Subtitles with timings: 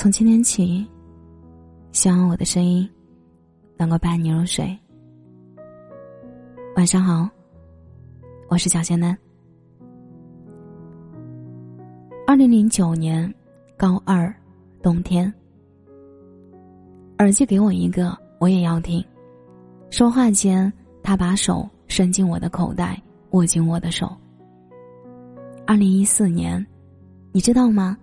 [0.00, 0.88] 从今天起，
[1.92, 2.88] 希望我的声音
[3.76, 4.74] 能够伴你入睡。
[6.74, 7.28] 晚上好，
[8.48, 9.14] 我是小仙男。
[12.26, 13.30] 二零零九年
[13.76, 14.34] 高二
[14.82, 15.30] 冬天，
[17.18, 19.04] 耳机给我一个，我也要听。
[19.90, 20.72] 说话间，
[21.02, 22.98] 他把手伸进我的口袋，
[23.32, 24.10] 握紧我的手。
[25.66, 26.66] 二零一四年，
[27.32, 27.98] 你知道吗？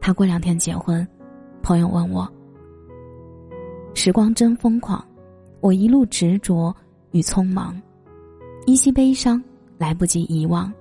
[0.00, 1.04] 他过两天结婚。
[1.62, 2.28] 朋友问我
[3.94, 5.02] ：“时光真疯狂，
[5.60, 6.74] 我一路执着
[7.12, 7.80] 与匆忙，
[8.66, 9.42] 依稀悲伤，
[9.78, 10.72] 来不及遗忘。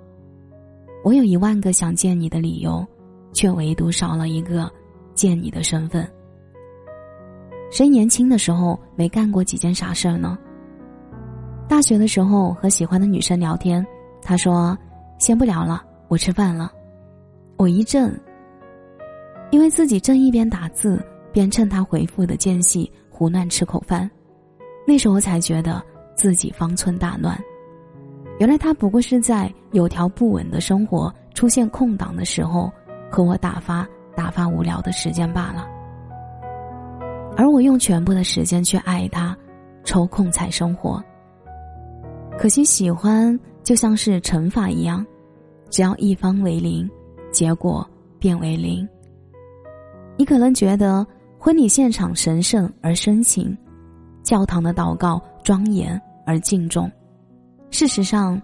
[1.03, 2.85] 我有一万个想见你的理由，
[3.31, 4.69] 却唯独少了一个
[5.13, 6.05] 见你的身份。
[7.69, 10.37] 谁年轻的时候没干过几件傻事儿呢？
[11.69, 13.85] 大学的时候和喜欢的女生聊天，
[14.21, 14.77] 她说
[15.19, 16.71] ：‘先不聊了，我吃饭了。’
[17.55, 18.11] 我一震。”
[19.51, 24.09] 因为自己正一边打字，边趁他回复的间隙胡乱吃口饭，
[24.87, 25.81] 那时候才觉得
[26.15, 27.37] 自己方寸大乱。
[28.39, 32.71] 原来他不过是在有条不紊的生活出现空档的时候，
[33.09, 35.67] 和我打发打发无聊的时间罢了。
[37.37, 39.37] 而我用全部的时间去爱他，
[39.83, 41.03] 抽空才生活。
[42.37, 45.05] 可惜喜欢就像是乘法一样，
[45.69, 46.89] 只要一方为零，
[47.31, 48.87] 结果变为零。
[50.21, 51.03] 你可能觉得
[51.39, 53.57] 婚礼现场神圣而深情，
[54.21, 56.87] 教堂的祷告庄严而敬重。
[57.71, 58.39] 事实上，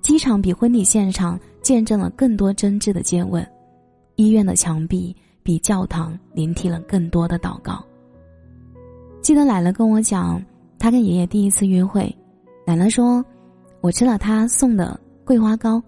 [0.00, 3.44] 机场比婚礼现场见证了更多真挚的接吻，
[4.14, 7.84] 医院的墙壁比教堂聆听了更多的祷告。
[9.20, 10.40] 记得奶奶跟我讲，
[10.78, 12.16] 她跟爷爷第一次约会，
[12.64, 13.24] 奶奶说
[13.82, 15.82] ：“我吃了他送的桂花糕，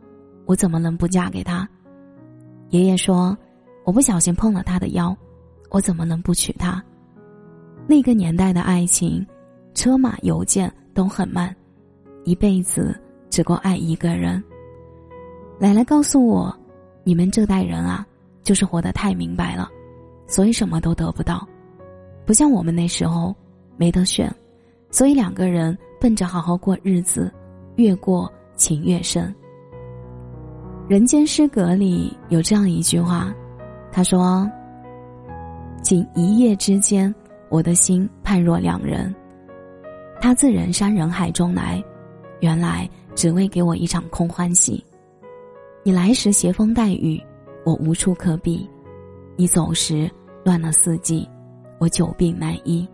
[0.45, 1.69] 我怎么能不嫁给他？”
[2.71, 3.39] 爷爷说。
[3.85, 5.17] 我不小心碰了他的腰，
[5.71, 6.83] 我怎么能不娶她？
[7.87, 9.27] 那个年代的爱情，
[9.75, 11.55] 车马邮件都很慢，
[12.25, 12.95] 一辈子
[13.31, 14.43] 只够爱一个人。
[15.59, 16.57] 奶奶告诉我，
[17.03, 18.07] 你们这代人啊，
[18.43, 19.69] 就是活得太明白了，
[20.27, 21.47] 所以什么都得不到，
[22.25, 23.35] 不像我们那时候
[23.77, 24.33] 没得选，
[24.91, 27.33] 所以两个人奔着好好过日子，
[27.77, 29.35] 越过情越深。
[30.87, 33.35] 人间失格里有这样一句话。
[33.93, 34.49] 他说
[35.83, 37.13] ：“仅一夜之间，
[37.49, 39.13] 我的心判若两人。
[40.21, 41.83] 他自人山人海中来，
[42.41, 44.85] 原来只为给我一场空欢喜。
[45.83, 47.21] 你来时携风带雨，
[47.65, 48.69] 我无处可避；
[49.37, 50.09] 你走时
[50.45, 51.29] 乱了四季，
[51.79, 52.89] 我久病难医。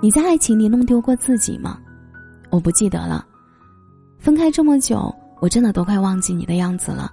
[0.00, 1.78] 你在爱情里弄丢过自己吗？
[2.50, 3.26] 我不记得了。
[4.18, 7.12] 分开这么久，我真的都快忘记你的样子了。”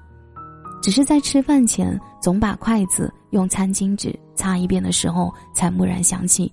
[0.82, 6.52] 只是在吃饭前总把筷子用餐巾纸擦一遍的时候，才蓦然想起，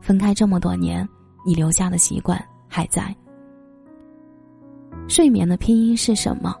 [0.00, 1.08] 分开这么多年，
[1.46, 3.14] 你留下的习惯还在。
[5.08, 6.54] 睡眠的拼音是什么？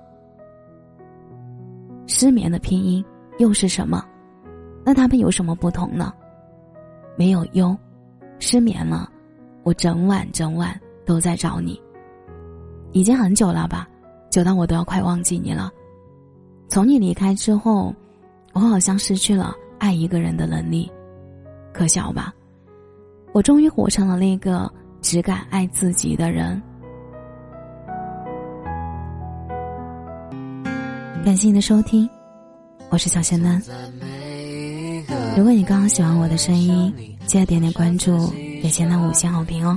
[2.06, 3.04] 失眠的拼音
[3.38, 4.04] 又是什么？
[4.84, 6.12] 那他们有什么不同呢？
[7.16, 7.76] 没有忧，
[8.38, 9.10] 失眠了，
[9.64, 11.80] 我整晚整晚都在找你。
[12.92, 13.88] 已经很久了吧，
[14.30, 15.70] 久到我都要快忘记你了。
[16.70, 17.92] 从你离开之后，
[18.52, 20.88] 我好像失去了爱一个人的能力，
[21.72, 22.32] 可笑吧？
[23.32, 24.72] 我终于活成了那个
[25.02, 26.62] 只敢爱自己的人。
[31.24, 32.08] 感谢你的收听，
[32.88, 33.60] 我是小仙丹。
[35.36, 36.94] 如果你刚刚喜欢我的声音，
[37.26, 38.28] 记得点点关注，
[38.62, 39.76] 给仙丹五星好评哦。